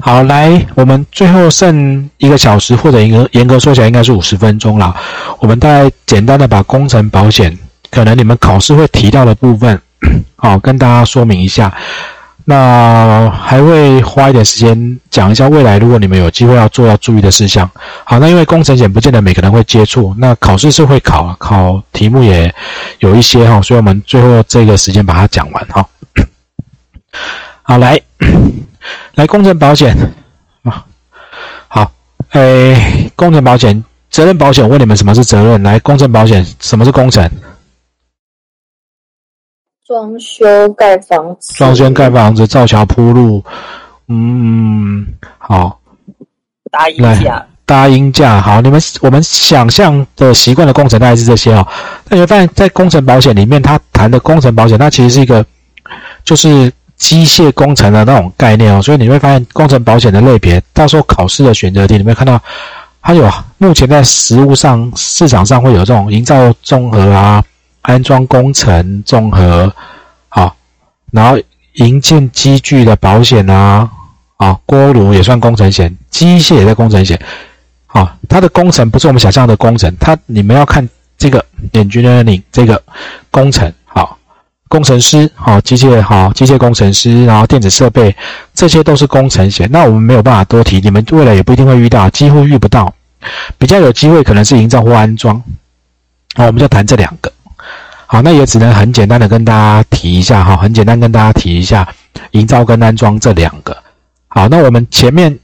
[0.00, 4.94] 好，来，我们最后剩一个小时，或者严格严格说起来应该是五十分钟了。
[5.38, 7.56] 我们大概简单的把工程保险
[7.90, 9.80] 可能你们考试会提到的部分，
[10.36, 11.72] 好，跟大家说明一下。
[12.46, 17.70] 那还会花一点时间讲一下未来，如果你们有机会要做要注意的事项。
[18.02, 22.52] 好，那因为工程险不见得每个人会接触，那考试是会考，考题目也
[22.98, 25.86] 有一些哈，所以我们最后这个时间把它讲完哈。
[27.62, 28.00] 好，来。
[29.14, 29.96] 来，工程保险
[30.62, 30.84] 啊，
[31.68, 31.92] 好，
[32.30, 35.62] 诶，工程保险、责任保险，我问你们什么是责任？
[35.62, 37.28] 来，工程保险，什么是工程？
[39.86, 43.44] 装修盖房子，装修盖房子，造桥铺路，
[44.08, 45.06] 嗯，
[45.38, 45.80] 好，
[46.70, 51.66] 搭音架，搭音架，好，你们我们想象的习惯的工程大概是这些哦。
[52.08, 55.44] 那你会发现在工程保险里面，它谈的工程保险，它其实是一个，
[56.24, 56.72] 就是。
[57.00, 62.38] 机械工程的那种概念哦，所以你会发现工程保险的类别，到时候考试的选择题，你会看到
[63.00, 67.42] 它有目前在实物上市场上会有这种营造综合啊、
[67.80, 69.72] 安装工程综合，
[70.28, 70.54] 好，
[71.10, 71.38] 然后
[71.76, 73.90] 营建机具的保险啊，
[74.36, 77.18] 啊，锅炉也算工程险，机械也在工程险，
[77.86, 82.80] 好，它的工程不是我们想象的工程，它你们要看这个 engineering 这个
[83.30, 83.72] 工程。
[84.70, 88.14] 工程师，好，机械，好，机械工程师，然后电子设备，
[88.54, 89.68] 这些都是工程险。
[89.72, 92.94] 那我们没有办法多提，你们未来也不一定会遇到，几乎遇不到。
[93.58, 95.42] 比较有机会可能是营造或安装，
[96.36, 97.32] 好，我们就谈这两个。
[98.06, 101.86] 好，那也只能很简单的跟大家提一下，哈，很简单跟大家提一下
[102.30, 103.76] 营造跟安装这两个。
[104.28, 105.36] 好，那我们前面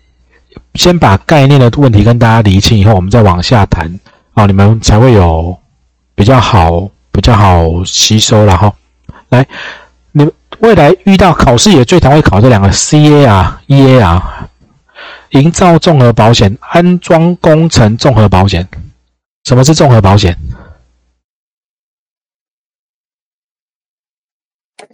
[0.74, 3.98] 先把概念的问题跟大家理清以后，我们再往下谈，
[4.36, 5.58] 好，你们才会有
[6.14, 8.72] 比较好、比较好吸收了哈。
[9.28, 9.46] 来，
[10.12, 14.48] 你未来遇到考试也最常会考这两个 C A 啊 E A 啊，
[15.30, 18.66] 营造综合保险、安装工程综合保险。
[19.44, 20.36] 什么是综合保险？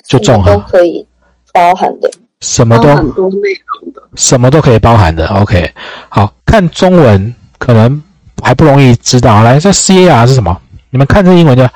[0.06, 1.06] 就综合都可以
[1.53, 2.10] 包含的，
[2.41, 5.26] 什么都很多内容的，什么都可以包含的。
[5.28, 5.72] OK，
[6.09, 8.03] 好看中文可能
[8.42, 9.42] 还不容易知道。
[9.42, 10.60] 来，这 C A R 是什么？
[10.91, 11.66] 你们看这英文就。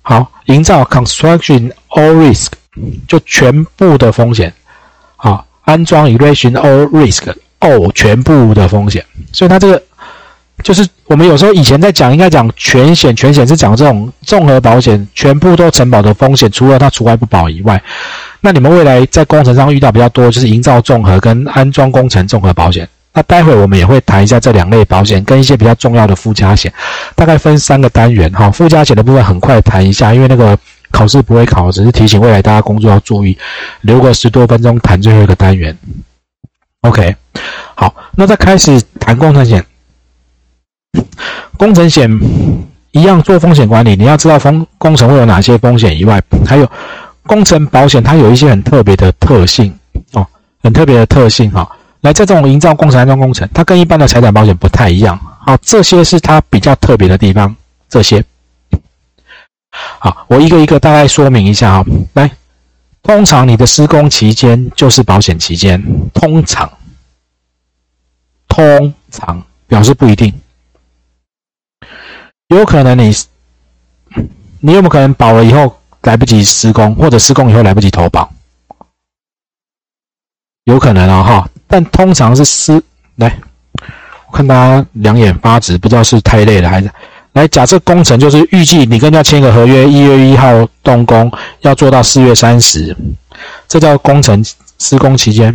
[0.00, 2.48] 好，营造 construction all risk
[3.06, 4.52] 就全部的风险。
[5.16, 9.04] 好，安装 erection all risk all 全部的风险。
[9.32, 9.82] 所以它这个
[10.62, 17.82] 就是我们有时候以前在讲，应该讲全险，全险是讲这种综合保险，全部都承保的风险，除了它除外不保以外。
[18.40, 22.88] 那你们未来在工程上遇到比较多，就是营造综合跟安装工程综合保险。
[23.14, 26.72] 那待会我们也会谈一下这两类保险跟一些比较重要的附加险，
[27.14, 28.50] 大概分三个单元哈。
[28.50, 30.58] 附加险的部分很快谈一下，因为那个
[30.90, 33.36] 考试不会考，只是提醒未来大家工作要注意，
[33.82, 35.76] 留个十多分钟谈最后一个单元。
[36.80, 37.14] OK，
[37.74, 39.64] 好，那在开始谈工程险，
[41.58, 42.10] 工程险
[42.92, 46.66] 一样做风险管理，你要知道风工程会有哪些风险以外，还有
[47.26, 49.72] 工程保险它有一些很特别的特性
[50.12, 50.26] 哦，
[50.62, 51.70] 很特别的特性哈。
[52.02, 55.16] 来，这种营造工程、安装工程，它跟一般的财产保险不太一样。
[55.40, 57.54] 好，这些是它比较特别的地方。
[57.88, 58.24] 这些，
[59.70, 61.84] 好，我一个一个大概说明一下啊。
[62.14, 62.28] 来，
[63.04, 65.80] 通常你的施工期间就是保险期间，
[66.12, 66.72] 通常，
[68.48, 70.34] 通常表示不一定，
[72.48, 73.14] 有可能你，
[74.58, 78.32] 你有没有可能保了以后来不及施工，或者施工以后来不及投保？
[80.64, 81.48] 有可能啊，哈。
[81.72, 82.84] 但通常是私
[83.16, 83.34] 来，
[84.28, 86.90] 我看他两眼发直，不知道是太累了还是
[87.32, 87.48] 来。
[87.48, 91.32] 假设工程就是预计你跟人家签个合约，一月一号动工，
[91.62, 92.94] 要做到四月三十，
[93.66, 94.44] 这叫工程
[94.80, 95.54] 施工期间。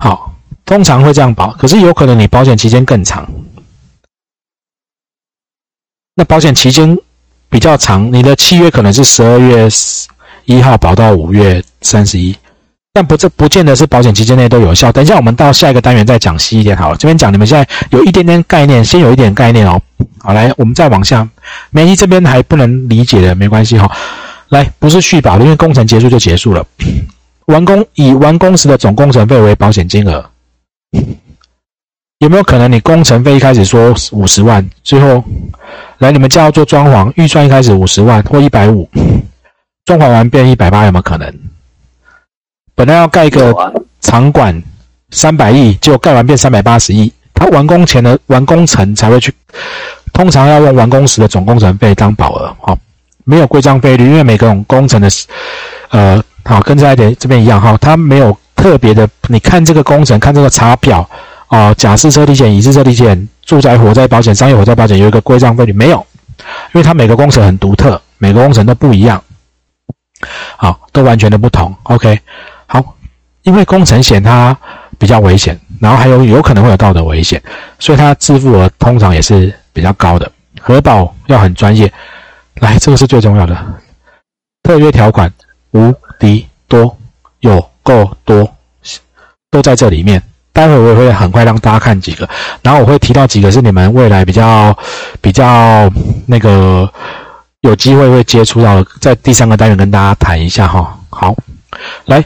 [0.00, 3.24] 好，通常会这样保，可是有可能你保险期间更长。
[6.16, 6.98] 那保险期间
[7.48, 9.68] 比较长，你的契约可能是十二月
[10.46, 12.36] 一号保到五月三十一。
[12.92, 14.90] 但不，这不见得是保险期间内都有效。
[14.90, 16.96] 等一下，我们到下一个单元再讲细一点好了。
[16.96, 19.80] 这边讲，你们现在有一点点概念，先有一点概念哦。
[20.18, 21.28] 好，来，我们再往下。
[21.70, 23.90] 梅姨这边还不能理解的，没关系哈。
[24.48, 26.66] 来，不是续保因为工程结束就结束了。
[27.46, 30.28] 完工以完工时的总工程费为保险金额，
[32.18, 35.22] 有没有可能你工程费一开始说五十万，最后
[35.98, 38.88] 来你们家要做装潢，预算一开始五十万或一百五，
[39.84, 41.32] 装潢完变一百八，有没有可能？
[42.80, 43.54] 本来要盖一个
[44.00, 44.62] 场馆，
[45.10, 47.12] 三百亿，结果盖完变三百八十亿。
[47.34, 49.30] 他完工前的完工程才会去，
[50.14, 52.74] 通常要用完工时的总工程费当保额，哈，
[53.24, 55.10] 没有规章费率，因为每个工程的，
[55.90, 61.06] 呃，好跟这一点这边一样哈，它没有特别的，你看这个工程，看这个查表
[61.48, 65.98] 哦，甲式车体险、乙式车体险、住宅火灾保险、商业火灾保险有一个规章费率没有？
[66.72, 69.22] 因为它每个工程很独特，每个工程都不一样，
[70.56, 71.74] 好，都完全的不同。
[71.84, 72.20] OK，好，
[73.50, 74.56] 因为工程险它
[74.96, 77.42] 比较危险，然后还有有可能会有道德危险，
[77.80, 80.30] 所以它支付额通常也是比较高的。
[80.60, 81.92] 核保要很专业，
[82.60, 83.56] 来，这个是最重要的，
[84.62, 85.32] 特约条款
[85.72, 86.96] 无敌多，
[87.40, 88.48] 有够多，
[89.50, 90.22] 都在这里面。
[90.52, 92.28] 待会我也会很快让大家看几个，
[92.62, 94.76] 然后我会提到几个是你们未来比较
[95.20, 95.90] 比较
[96.26, 96.88] 那个
[97.62, 100.96] 有机会会接触到，在第三个单元跟大家谈一下哈。
[101.08, 101.34] 好，
[102.04, 102.24] 来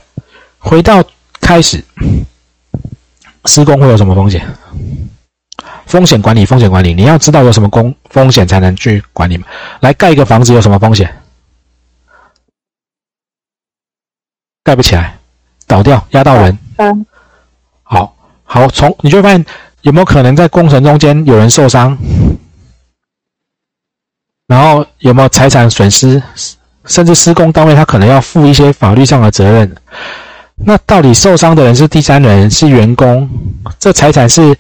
[0.59, 1.03] 回到
[1.45, 1.85] 开始，
[3.45, 4.43] 施工会有什么风险？
[5.85, 9.47] 风险管理，风险管理，你要知道有什么工风险才能去管理嘛。
[9.81, 11.15] 来盖一个房子有什么风险？
[14.65, 15.19] 盖不起来，
[15.67, 16.59] 倒掉，压到人。
[16.79, 17.07] 嗯。
[17.83, 19.45] 好，好，从你就会发现
[19.83, 21.97] 有没有可能在工程中间有人受伤，
[24.47, 26.21] 然后有没有财产损失，
[26.87, 29.77] 甚至施工单位他可能要负一些法律上的责任。
[30.57, 33.29] 那到底受伤的人是第三人是员工？
[33.79, 34.57] 这财产是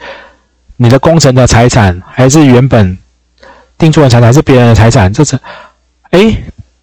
[0.76, 2.96] 你的工程的财产，还是原本
[3.79, 5.12] 定做的财产，还是别人的财产？
[5.12, 5.38] 这是
[6.11, 6.37] 哎，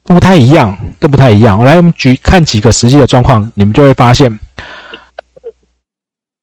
[0.04, 1.64] 不太一样，都不太一样。
[1.64, 4.40] 来，我们举看几个实际的状况，你们就会发现。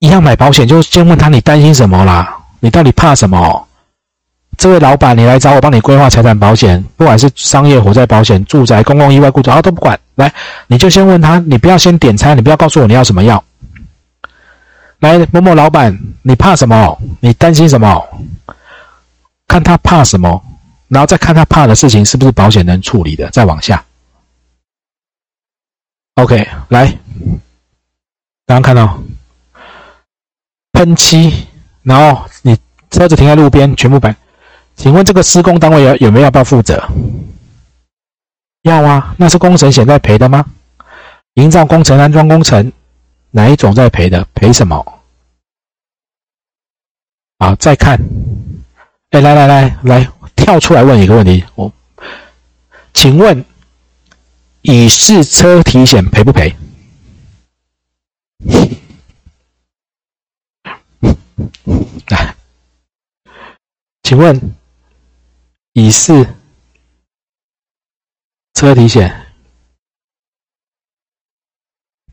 [0.01, 2.39] 一样买保险，就先问他你担心什么啦？
[2.61, 3.68] 你到底怕什么？
[4.59, 9.99] 这位老板，你来找我帮你规划财产保险，不管是商业火灾保险、住宅、公共意外故障，啊都不管。
[10.17, 10.35] 来，
[10.67, 13.43] 你就先问他，你不要先点餐，你不要告诉我你要什么药。
[14.99, 17.01] 来，某某老板，你怕什么？
[17.21, 18.05] 你担心什么？
[19.47, 20.45] 看他怕什么，
[20.89, 23.85] 然后再看他怕的事情是不是保险能处理的，再往下。
[26.17, 26.87] OK，来，
[28.45, 28.99] 刚刚看到。
[30.73, 31.47] 喷漆，
[31.83, 32.59] 然后你
[32.91, 34.15] 车子停在路边，全部白。
[34.79, 36.89] 请问这个施工单位有有没有要不要负责？
[38.63, 40.47] 要啊，那是工程险在赔的吗？
[41.35, 42.73] 营造工程、安装工程，
[43.33, 44.25] 哪一种在赔的？
[44.35, 45.01] 赔什么？
[47.41, 47.99] 好，再看。
[49.11, 51.73] 哎，来来来来，跳出来问一个问题，我，
[52.95, 53.45] 请问
[54.63, 56.55] 乙式车体险赔不赔？
[62.11, 62.35] 来，
[64.03, 64.55] 请问
[65.73, 66.27] 乙四
[68.55, 69.27] 车体险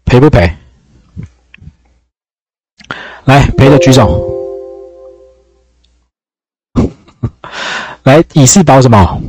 [0.04, 0.56] 赔不赔？
[3.26, 4.32] 来赔的举手。
[8.04, 9.20] 来，乙四保什么？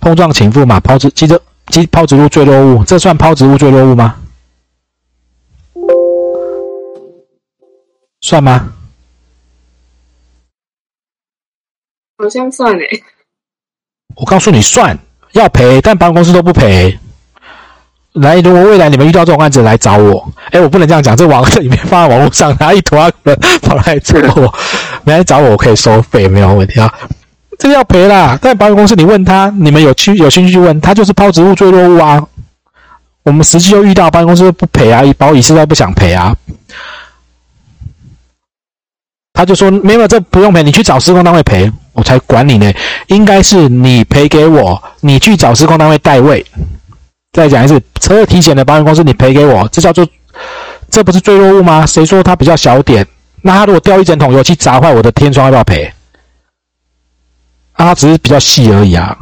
[0.00, 4.22] 碰撞倾覆嘛，抛掷机车机抛掷物坠落物，这算抛掷物坠落物吗？
[8.20, 8.74] 算吗？
[12.18, 13.02] 好像算诶。
[14.16, 14.98] 我告诉你，算
[15.32, 16.98] 要赔，但保险公司都不赔。
[18.14, 20.28] 来，如果未来你们遇到这种案子，来找我。
[20.50, 24.52] 哎，我不能这样讲，这网这里面放在网络上，然后一坨人跑来找我，
[25.04, 26.92] 来找我，我可以收费，没有问题啊。
[27.58, 32.26] 这要赔啦，但保险公司你问他，你们有去有兴趣去问他，就是抛植物坠落物啊。
[33.22, 36.34] 我们实际又遇到保险公司不赔啊，保乙实在不想赔啊。
[39.34, 42.72] 他就说没有，这不用赔，你去找施工单位赔，我才管你呢。
[43.08, 46.44] 应该是你赔给我，你去找施工单位代位。
[47.32, 50.06] 再讲一次，车体险的保险公司你赔给我，这叫做
[50.88, 51.84] 这不是坠落物吗？
[51.84, 53.06] 谁说它比较小点？
[53.42, 55.92] 那它如果掉一整桶油漆砸坏我的天窗，要不要赔？
[57.72, 59.16] 啊，他只是比较细而已啊。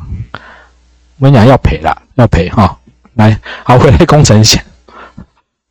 [1.19, 2.77] 我跟你讲，要赔了，要赔哈。
[3.15, 4.63] 来，好，回来工程险，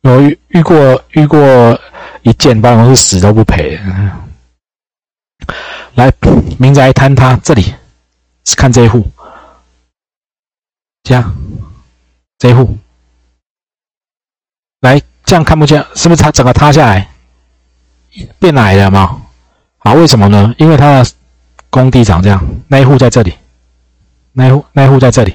[0.02, 1.38] 我遇遇过遇过
[2.22, 3.78] 一件保险公司死都不赔。
[5.96, 6.12] 来，
[6.58, 7.74] 民宅坍塌，这里
[8.54, 9.10] 看这一户，
[11.02, 11.34] 这样，
[12.36, 12.76] 这一户，
[14.80, 17.08] 来，这样看不见，是不是它整个塌下来，
[18.38, 19.22] 变矮了嘛？
[19.78, 20.54] 好，为什么呢？
[20.58, 21.10] 因为它的
[21.70, 23.32] 工地长这样，那一户在这里，
[24.32, 25.34] 那一户那一户在这里，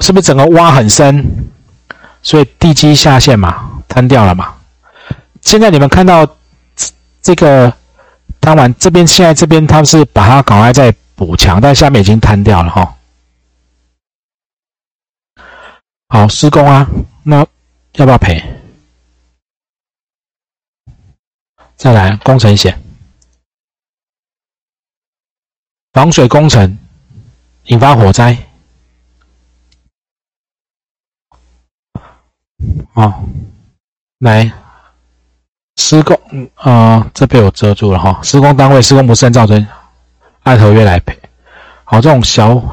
[0.00, 1.22] 是不是整个挖很深，
[2.22, 4.54] 所以地基下陷嘛，坍掉了嘛？
[5.42, 6.26] 现在你们看到
[7.20, 7.70] 这个。
[8.44, 12.96] 摊完这边，现在这边他是把它赶快再补墙，但下面已经瘫掉了哈。
[16.08, 16.86] 好，施工啊，
[17.22, 17.38] 那
[17.94, 18.42] 要不要赔？
[21.76, 22.80] 再来，工程险，
[25.92, 26.78] 防水工程
[27.64, 28.36] 引发火灾，
[32.92, 33.26] 哦。
[34.18, 34.50] 来，
[35.76, 36.18] 施工，
[36.54, 38.20] 啊，这被我遮住了哈。
[38.22, 39.66] 施工单位施工不慎造成，
[40.42, 41.18] 按合约来赔。
[41.84, 42.72] 好，这种小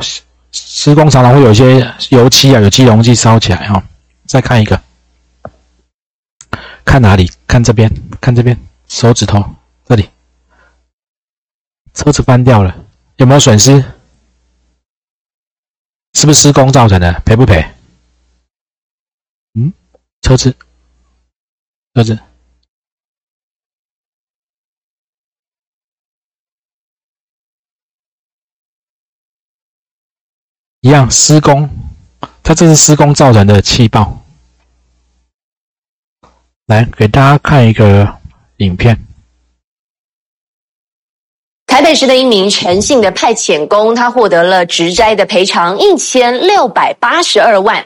[0.51, 1.79] 施工常常会有一些
[2.09, 3.83] 油漆啊，有机溶剂烧起来哈。
[4.25, 4.81] 再看一个，
[6.85, 7.29] 看哪里？
[7.47, 7.91] 看这边，
[8.21, 9.43] 看这边，手指头
[9.85, 10.09] 这里，
[11.93, 12.73] 车子翻掉了，
[13.17, 13.83] 有没有损失？
[16.13, 17.11] 是不是施工造成的？
[17.25, 17.65] 赔不赔？
[19.55, 19.73] 嗯，
[20.21, 20.55] 车子，
[21.93, 22.17] 车子，
[30.81, 31.69] 一样施工，
[32.41, 34.17] 它这是施工造成的气爆。
[36.65, 38.11] 来给大家看一个
[38.57, 38.97] 影片。
[41.67, 47.85] 台北市的一名诚信的派遣工，他获得了直灾的赔偿一千六百八十二万。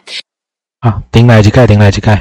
[0.79, 2.17] 啊，顶来就盖，顶来就盖。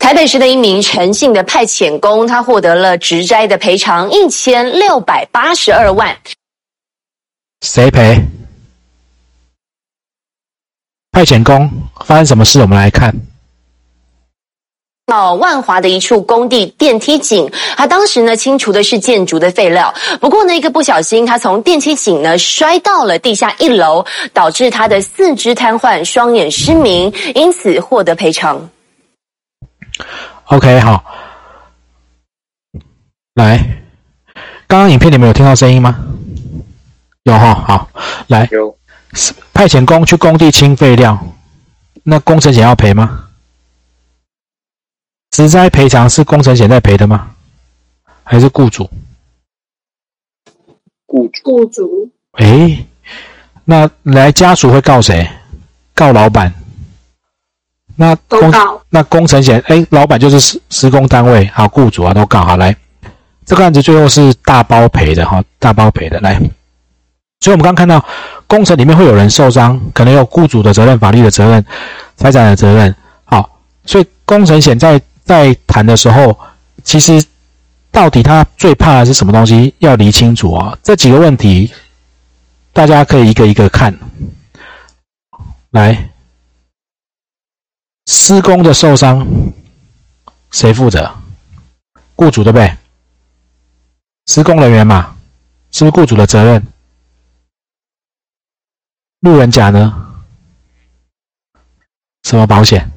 [0.00, 6.16] 台北市的一名诚信的派遣工，他获得了直灾的赔偿一千六百八十二万。
[7.60, 8.20] 谁赔？
[11.18, 11.68] 派遣工
[12.04, 12.60] 发生什么事？
[12.60, 13.12] 我们来看。
[15.04, 28.70] 到万华的一处工地电梯井，他当时呢清除的是建筑的废料，不过呢一个不小心，他从电梯井呢摔到了地下一楼，导致他的四肢瘫痪、双眼失明，因此获得赔偿。
[30.44, 31.02] OK，好，
[33.34, 33.58] 来，
[34.68, 35.98] 刚刚影片里面有听到声音吗？
[37.24, 37.88] 有哈，好，
[38.28, 38.77] 来，有
[39.54, 41.18] 派遣工去工地清废料，
[42.02, 43.24] 那工程险要赔吗？
[45.30, 47.30] 植灾赔偿是工程险在赔的吗？
[48.24, 48.90] 还是雇主？
[51.06, 52.10] 雇雇主。
[52.32, 52.84] 哎，
[53.64, 55.28] 那来家属会告谁？
[55.94, 56.52] 告老板。
[57.96, 58.52] 那工。
[58.90, 62.42] 那工程险，哎，老板就是施施工单位，好，雇主啊都告。
[62.42, 62.74] 好，来，
[63.44, 66.18] 这个案子最后是大包赔的哈，大包赔的。
[66.20, 66.40] 来，
[67.40, 68.04] 所以我们刚看到
[68.46, 71.64] 工程里面会有人受伤，可能有雇主的责任、法律的责任、
[72.16, 72.94] 财产的责任。
[73.24, 76.36] 好，所以工程险在在谈的时候，
[76.82, 77.24] 其实
[77.92, 79.72] 到底他最怕的是什么东西？
[79.78, 80.76] 要理清楚啊！
[80.82, 81.72] 这几个问题，
[82.72, 83.96] 大家可以一个一个看。
[85.70, 86.10] 来，
[88.06, 89.26] 施工的受伤
[90.50, 91.08] 谁负责？
[92.16, 92.72] 雇主对不对？
[94.26, 95.14] 施工人员嘛，
[95.70, 96.66] 是不是雇主的责任？
[99.20, 100.04] 路人甲呢？
[102.22, 102.90] 什么保险？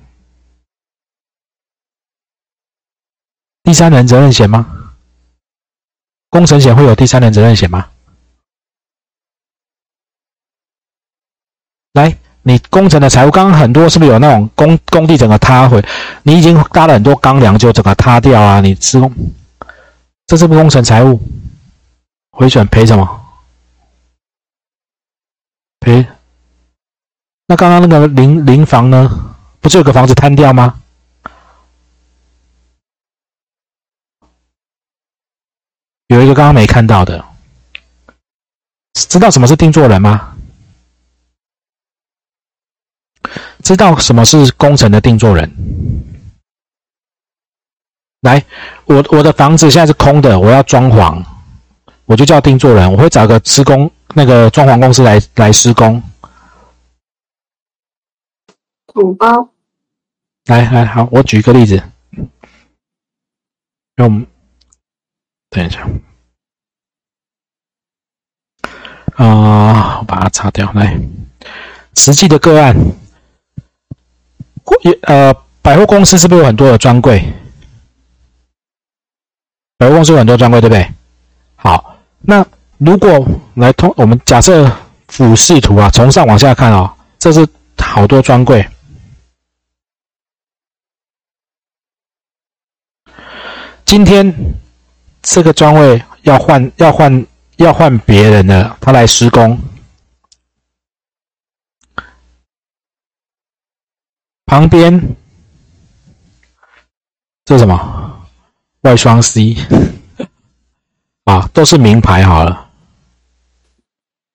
[3.64, 4.94] 第三人责任险吗？
[6.30, 7.90] 工程险会有第三人责任险吗？
[11.94, 15.84] 来，你工程的财务，刚刚很多是不是有那种工工地整个塌毁？
[16.24, 18.62] 你已经搭了很多钢梁，就整个塌掉啊！
[18.62, 19.12] 你施工，
[20.28, 21.20] 这是不是工程财务
[22.32, 23.21] 回转赔什么？
[25.82, 26.18] 哎？
[27.48, 29.10] 那刚刚那个临临房呢？
[29.60, 30.82] 不是有个房子瘫掉吗？
[36.08, 37.24] 有一个刚刚没看到的，
[38.94, 40.36] 知道什么是定做人吗？
[43.64, 45.50] 知道什么是工程的定做人？
[48.22, 48.44] 来，
[48.86, 51.24] 我我的房子现在是空的，我要装潢，
[52.06, 56.02] 我就叫定做人，我会找个施工那个装潢公司来来施工。
[60.46, 61.82] 来来好，我举一个例子，
[63.98, 64.26] 用。
[65.50, 65.86] 等一下，
[69.16, 70.72] 啊，我把它擦掉。
[70.72, 70.98] 来，
[71.94, 72.74] 实际的个案，
[74.84, 77.34] 也呃，百货公司是不是有很多的专柜？
[79.76, 80.90] 百货公司有很多专柜，对不对？
[81.58, 82.48] 好，那
[82.84, 83.24] 如果
[83.54, 84.70] 来通，我们假设
[85.08, 87.48] 俯视图啊，从上往下看啊，这是
[87.78, 88.68] 好多专柜。
[93.86, 94.34] 今天。
[95.24, 99.56] 这个专位要换，要换，要换别人的，他来施工。
[104.48, 105.00] 旁边
[107.46, 108.28] 这是什么？
[108.82, 109.56] 外双 C
[111.26, 112.71] 啊，都是名牌好了，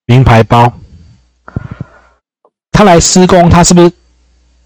[0.06, 0.72] 名牌包。
[2.72, 3.92] 他来施工，他是不是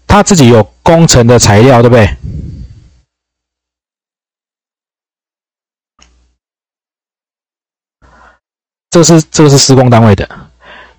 [0.07, 2.17] 他自己有工程的材料，对不对？
[8.89, 10.29] 这是这个是施工单位的，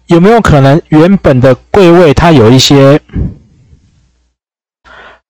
[0.07, 2.99] 有没有可能原本的柜位它有一些，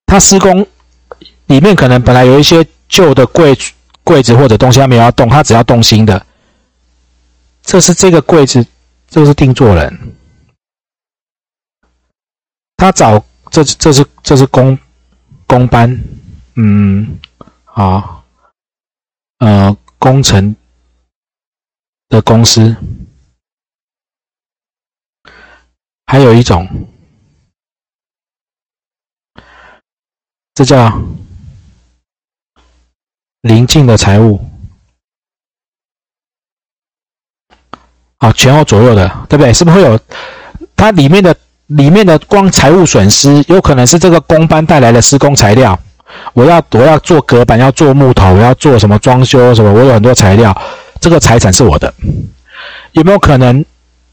[0.07, 0.65] 它施工
[1.47, 3.59] 里面可能本来有一些旧的柜
[4.05, 6.25] 柜子或者东西，他没有要动，他只要动新的。
[7.65, 8.65] 这是这个柜子，
[9.13, 10.17] 这个是定做人。
[12.79, 14.79] 他找这这是这是工
[15.47, 15.91] 工班，
[16.55, 17.19] 嗯，
[17.67, 18.25] 好，
[19.41, 20.57] 呃，工程
[22.09, 22.75] 的公司，
[26.07, 26.67] 还有一种，
[30.55, 30.91] 这叫
[33.43, 34.41] 临近的财务。
[38.23, 39.53] 啊，前后左右的，对不对？
[39.53, 39.99] 是不是会有
[40.77, 41.35] 它里面的
[41.67, 45.77] 里面的光财务损失，有可能是这个工班带来的施工材料。
[46.33, 49.73] 我要我要做隔板，要做木头，我要做什么装修什么？
[49.73, 50.57] 我有很多材料，
[51.01, 51.93] 这个财产是我的。
[52.93, 53.65] 有没有可能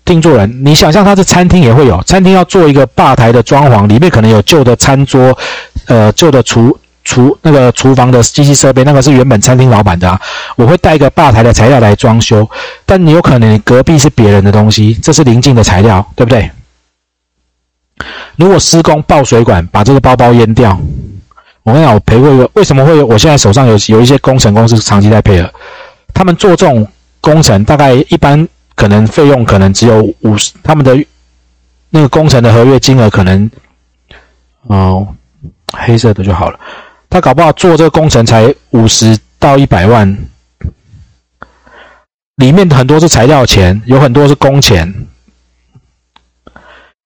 [0.03, 0.65] 定做人？
[0.65, 5.37] 你想象它是餐厅也会有，餐厅要做一个吧台的装潢，里面可能有旧的餐桌，
[5.85, 6.75] 呃，旧的厨。
[7.09, 10.21] 厨那个厨房的机器设备，那个是原本餐厅老板的啊。
[10.55, 12.47] 我会带一个吧台的材料来装修，
[12.85, 16.51] 但你有可能隔壁是别人的东西，这是临近的材料，对不对？
[18.35, 20.79] 如果施工爆水管，把这个包包淹掉，
[21.63, 22.47] 我跟你讲，我赔过一个。
[22.53, 23.07] 为什么会有？
[23.07, 25.51] 我现在手上有有一些工程公司长期在配合，
[26.13, 26.87] 他们做这种
[27.21, 30.95] 工程，大概一般可能费用可能只有五十，他们的
[31.89, 33.49] 那个工程的合约金额可能
[34.67, 35.07] 哦，
[35.73, 36.59] 黑色的就好了。
[37.09, 40.17] 他搞不好做这个工程才五十到一百万，
[42.35, 45.07] 里面很多是材料钱，有很多是工钱。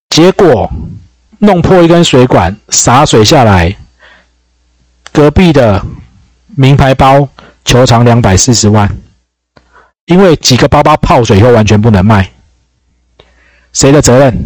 [0.10, 0.70] 结果
[1.40, 3.76] 弄破一根水管，洒水下来，
[5.12, 5.84] 隔壁的
[6.48, 7.28] 名牌包
[7.64, 8.98] 球场两百四十万，
[10.06, 12.30] 因为几个包包泡水以后完全不能卖，
[13.72, 14.38] 谁的责任？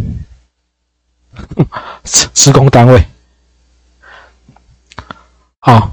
[2.05, 3.03] 施工单位。
[5.67, 5.91] 啊，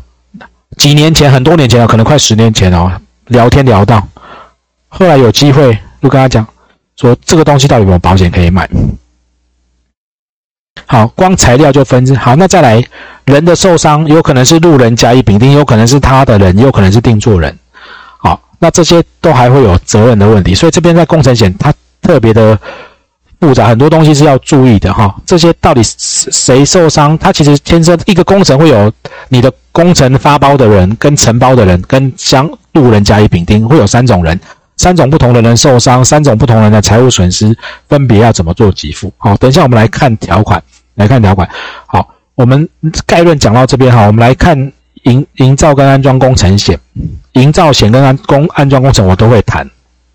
[0.79, 3.01] 几年前，很多年前了，可能快十年前了。
[3.27, 4.07] 聊天聊到，
[4.87, 6.47] 后来有机会就跟他讲，
[6.95, 8.71] 说这个东西到底有没有保险可以买？
[10.87, 12.81] 好，光材料就分好，那再来
[13.25, 17.59] 人的受伤，有可能是路人甲乙丙丁，有可能是他的人，有可能是定做人。
[18.19, 22.57] 好，那这些都还会有责任的问题，所以这边在工程险，它特别的。
[23.41, 27.19] 复杂很多东西是要注意的哈，这些到底谁受伤？
[27.19, 28.91] 它其实天生一个工程会有
[29.29, 34.39] 你的工程发包的人、跟承包的人、跟相路人甲乙丙丁，会有三种人，
[34.77, 37.59] 三种不同的人受伤，三种不同人的财务损失，
[37.89, 39.13] 分别要怎么做给付？
[39.19, 40.63] 好，等一下我们来看条款，
[40.95, 41.49] 来看条款。
[41.87, 42.69] 好，我们
[43.05, 44.57] 概论讲到这边哈，我们来看
[45.03, 46.79] 营营造跟安装工程险，
[47.33, 49.69] 营造险跟安工安装工程我都会谈。